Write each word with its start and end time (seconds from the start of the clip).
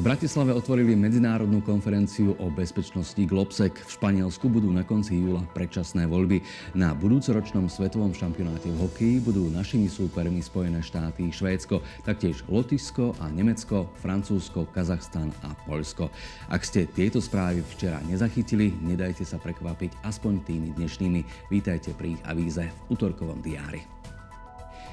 V 0.00 0.08
Bratislave 0.08 0.56
otvorili 0.56 0.96
medzinárodnú 0.96 1.60
konferenciu 1.60 2.32
o 2.40 2.48
bezpečnosti 2.48 3.20
Globsec. 3.28 3.84
V 3.84 4.00
Španielsku 4.00 4.48
budú 4.48 4.72
na 4.72 4.80
konci 4.80 5.20
júla 5.20 5.44
predčasné 5.52 6.08
voľby. 6.08 6.40
Na 6.72 6.96
budúcoročnom 6.96 7.68
svetovom 7.68 8.16
šampionáte 8.16 8.72
v 8.72 8.80
hokeji 8.80 9.20
budú 9.20 9.52
našimi 9.52 9.92
súpermi 9.92 10.40
Spojené 10.40 10.80
štáty, 10.80 11.28
Švédsko, 11.28 11.84
taktiež 12.08 12.40
Lotyšsko 12.48 13.20
a 13.20 13.28
Nemecko, 13.28 13.92
Francúzsko, 14.00 14.72
Kazachstan 14.72 15.36
a 15.44 15.52
Poľsko. 15.68 16.08
Ak 16.48 16.64
ste 16.64 16.88
tieto 16.88 17.20
správy 17.20 17.60
včera 17.60 18.00
nezachytili, 18.08 18.72
nedajte 18.80 19.28
sa 19.28 19.36
prekvapiť 19.36 20.00
aspoň 20.00 20.48
tými 20.48 20.68
dnešnými. 20.80 21.52
Vítajte 21.52 21.92
pri 21.92 22.16
ich 22.16 22.22
avíze 22.24 22.64
v 22.64 22.78
útorkovom 22.88 23.44
diári. 23.44 23.99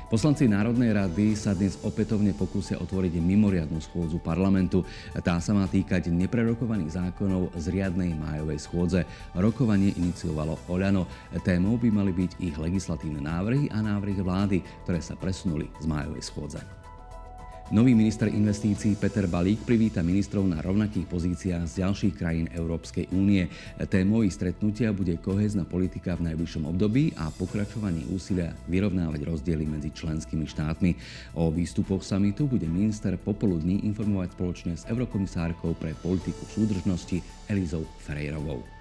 Poslanci 0.07 0.47
Národnej 0.47 0.95
rady 0.95 1.35
sa 1.35 1.51
dnes 1.51 1.83
opätovne 1.83 2.31
pokúsia 2.31 2.79
otvoriť 2.79 3.19
mimoriadnu 3.19 3.75
schôdzu 3.83 4.23
parlamentu. 4.23 4.87
Tá 5.19 5.35
sa 5.43 5.51
má 5.51 5.67
týkať 5.67 6.07
neprerokovaných 6.15 6.95
zákonov 6.95 7.51
z 7.59 7.75
riadnej 7.75 8.15
májovej 8.15 8.55
schôdze. 8.55 9.03
Rokovanie 9.35 9.91
iniciovalo 9.99 10.63
Oľano. 10.71 11.11
Témou 11.43 11.75
by 11.75 11.91
mali 11.91 12.15
byť 12.15 12.39
ich 12.39 12.55
legislatívne 12.55 13.19
návrhy 13.19 13.67
a 13.67 13.83
návrhy 13.83 14.23
vlády, 14.23 14.63
ktoré 14.87 15.03
sa 15.03 15.19
presunuli 15.19 15.67
z 15.83 15.91
májovej 15.91 16.23
schôdze. 16.23 16.63
Nový 17.67 17.91
minister 17.91 18.31
investícií 18.31 18.95
Peter 18.95 19.27
Balík 19.27 19.67
privíta 19.67 19.99
ministrov 19.99 20.47
na 20.47 20.63
rovnakých 20.63 21.03
pozíciách 21.03 21.67
z 21.67 21.83
ďalších 21.83 22.15
krajín 22.15 22.47
Európskej 22.55 23.11
únie. 23.11 23.43
Témou 23.91 24.23
ich 24.23 24.39
stretnutia 24.39 24.95
bude 24.95 25.19
kohezná 25.19 25.67
politika 25.67 26.15
v 26.15 26.31
najbližšom 26.31 26.63
období 26.63 27.11
a 27.19 27.27
pokračovanie 27.27 28.07
úsilia 28.07 28.55
vyrovnávať 28.71 29.19
rozdiely 29.27 29.67
medzi 29.67 29.91
členskými 29.91 30.47
štátmi. 30.47 30.95
O 31.35 31.51
výstupoch 31.51 32.07
samitu 32.07 32.47
bude 32.47 32.71
minister 32.71 33.19
popoludní 33.19 33.83
informovať 33.83 34.39
spoločne 34.39 34.73
s 34.79 34.87
eurokomisárkou 34.87 35.75
pre 35.75 35.91
politiku 35.99 36.47
súdržnosti 36.47 37.19
Elizou 37.51 37.83
Ferejrovou. 37.99 38.76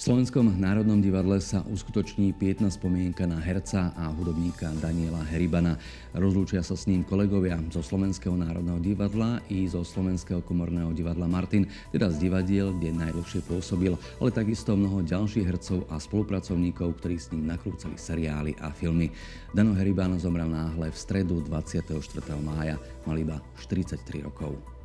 V 0.00 0.08
Slovenskom 0.08 0.56
národnom 0.56 0.96
divadle 0.96 1.44
sa 1.44 1.60
uskutoční 1.68 2.32
pietná 2.32 2.72
spomienka 2.72 3.28
na 3.28 3.36
herca 3.36 3.92
a 3.92 4.08
hudobníka 4.08 4.72
Daniela 4.80 5.20
Heribana. 5.28 5.76
Rozlúčia 6.16 6.64
sa 6.64 6.72
s 6.72 6.88
ním 6.88 7.04
kolegovia 7.04 7.60
zo 7.68 7.84
Slovenského 7.84 8.32
národného 8.32 8.80
divadla 8.80 9.44
i 9.52 9.68
zo 9.68 9.84
Slovenského 9.84 10.40
komorného 10.40 10.96
divadla 10.96 11.28
Martin, 11.28 11.68
teda 11.92 12.08
z 12.08 12.16
divadiel, 12.16 12.72
kde 12.80 12.96
najdlhšie 12.96 13.44
pôsobil, 13.44 13.92
ale 14.24 14.32
takisto 14.32 14.72
mnoho 14.72 15.04
ďalších 15.04 15.44
hercov 15.44 15.84
a 15.92 16.00
spolupracovníkov, 16.00 16.96
ktorí 16.96 17.20
s 17.20 17.28
ním 17.36 17.52
nakrúcali 17.52 18.00
seriály 18.00 18.56
a 18.56 18.72
filmy. 18.72 19.12
Dano 19.52 19.76
Heriban 19.76 20.16
zomrel 20.16 20.48
náhle 20.48 20.88
v 20.88 20.96
stredu 20.96 21.44
24. 21.44 21.92
mája, 22.40 22.80
mal 23.04 23.20
iba 23.20 23.36
43 23.60 24.24
rokov. 24.24 24.79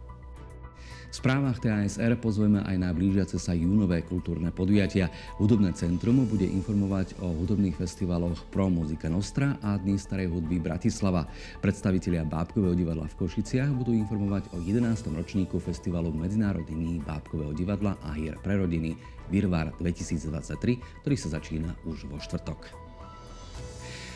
V 1.16 1.24
správach 1.24 1.64
TASR 1.64 2.20
pozveme 2.20 2.60
aj 2.68 2.76
na 2.76 2.92
blížiace 2.92 3.40
sa 3.40 3.56
júnové 3.56 4.04
kultúrne 4.04 4.52
podujatia. 4.52 5.08
Hudobné 5.40 5.72
centrum 5.72 6.20
bude 6.28 6.44
informovať 6.44 7.16
o 7.24 7.32
hudobných 7.32 7.72
festivaloch 7.72 8.44
Pro 8.52 8.68
Muzika 8.68 9.08
Nostra 9.08 9.56
a 9.64 9.80
Dni 9.80 9.96
starej 9.96 10.28
hudby 10.28 10.60
Bratislava. 10.60 11.24
Predstavitelia 11.64 12.28
Bábkového 12.28 12.76
divadla 12.76 13.08
v 13.08 13.16
Košiciach 13.16 13.72
budú 13.72 13.96
informovať 13.96 14.52
o 14.52 14.60
11. 14.60 15.16
ročníku 15.16 15.56
festivalu 15.56 16.12
Medzinárodný 16.12 16.76
dní 16.76 16.96
Bábkového 17.08 17.56
divadla 17.56 17.96
a 18.04 18.12
hier 18.12 18.36
pre 18.44 18.60
rodiny 18.60 19.00
Virvar 19.32 19.72
2023, 19.80 21.00
ktorý 21.00 21.16
sa 21.16 21.32
začína 21.32 21.80
už 21.88 22.12
vo 22.12 22.20
štvrtok. 22.20 22.85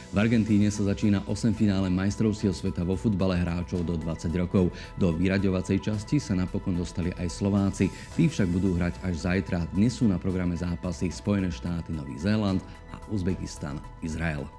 V 0.10 0.18
Argentíne 0.18 0.74
sa 0.74 0.90
začína 0.90 1.22
8 1.30 1.54
finále 1.54 1.86
majstrovstiev 1.94 2.50
sveta 2.50 2.82
vo 2.82 2.98
futbale 2.98 3.38
hráčov 3.38 3.86
do 3.86 3.94
20 3.94 4.42
rokov. 4.42 4.74
Do 4.98 5.14
vyraďovacej 5.14 5.86
časti 5.86 6.18
sa 6.18 6.34
napokon 6.34 6.74
dostali 6.74 7.14
aj 7.14 7.30
Slováci. 7.30 7.94
Tí 8.18 8.26
však 8.26 8.50
budú 8.50 8.74
hrať 8.74 8.98
až 9.06 9.30
zajtra. 9.30 9.70
Dnes 9.70 10.02
sú 10.02 10.10
na 10.10 10.18
programe 10.18 10.58
zápasy 10.58 11.14
Spojené 11.14 11.54
štáty, 11.54 11.94
Nový 11.94 12.18
Zéland 12.18 12.58
a 12.90 12.98
Uzbekistan, 13.14 13.78
Izrael. 14.02 14.50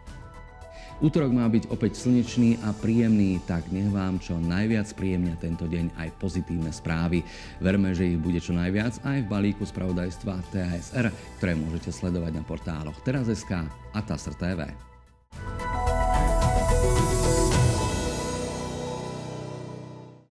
Útorok 1.02 1.34
má 1.34 1.50
byť 1.50 1.66
opäť 1.74 1.98
slnečný 1.98 2.62
a 2.62 2.70
príjemný, 2.70 3.42
tak 3.42 3.74
nech 3.74 3.90
vám 3.90 4.22
čo 4.22 4.38
najviac 4.38 4.86
príjemnia 4.94 5.34
tento 5.34 5.66
deň 5.66 5.98
aj 5.98 6.14
pozitívne 6.22 6.70
správy. 6.70 7.26
Verme, 7.58 7.90
že 7.90 8.06
ich 8.14 8.22
bude 8.22 8.38
čo 8.38 8.54
najviac 8.54 9.02
aj 9.02 9.26
v 9.26 9.30
balíku 9.32 9.66
spravodajstva 9.66 10.46
TASR, 10.54 11.10
ktoré 11.42 11.58
môžete 11.58 11.90
sledovať 11.90 12.38
na 12.38 12.42
portáloch 12.46 13.02
Teraz.sk 13.02 13.66
a 13.66 13.98
TASR 13.98 14.38
TV. 14.38 14.70
Thank 14.70 14.84
you. 14.94 14.99